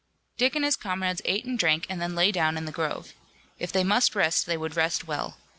Dick 0.35 0.55
and 0.55 0.65
his 0.65 0.75
comrades 0.75 1.21
ate 1.25 1.45
and 1.45 1.59
drank, 1.59 1.85
and 1.87 2.01
then 2.01 2.15
lay 2.15 2.31
down 2.31 2.57
in 2.57 2.65
the 2.65 2.71
grove. 2.71 3.13
If 3.59 3.71
they 3.71 3.83
must 3.83 4.15
rest 4.15 4.47
they 4.47 4.57
would 4.57 4.75
rest 4.75 5.05
well. 5.05 5.37